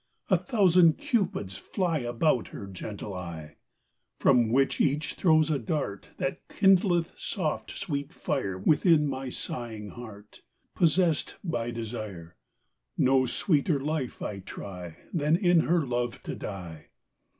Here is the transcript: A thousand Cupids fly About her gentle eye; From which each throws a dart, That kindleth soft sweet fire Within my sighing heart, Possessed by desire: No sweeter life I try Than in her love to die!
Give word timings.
A 0.31 0.37
thousand 0.39 0.97
Cupids 0.97 1.55
fly 1.57 1.99
About 1.99 2.47
her 2.47 2.65
gentle 2.65 3.13
eye; 3.13 3.57
From 4.17 4.49
which 4.49 4.81
each 4.81 5.13
throws 5.13 5.51
a 5.51 5.59
dart, 5.59 6.07
That 6.17 6.41
kindleth 6.49 7.11
soft 7.19 7.69
sweet 7.77 8.11
fire 8.11 8.57
Within 8.57 9.05
my 9.05 9.29
sighing 9.29 9.89
heart, 9.89 10.41
Possessed 10.73 11.35
by 11.43 11.69
desire: 11.69 12.35
No 12.97 13.27
sweeter 13.27 13.79
life 13.79 14.23
I 14.23 14.39
try 14.39 14.97
Than 15.13 15.35
in 15.35 15.59
her 15.59 15.85
love 15.85 16.23
to 16.23 16.33
die! 16.35 16.87